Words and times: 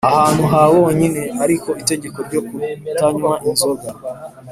ahantu 0.09 0.43
ha 0.51 0.61
bonyine, 0.75 1.21
ariko 1.43 1.69
itegeko 1.81 2.17
ryo 2.27 2.41
kutanywa 2.47 3.31
inzoga 3.47 3.89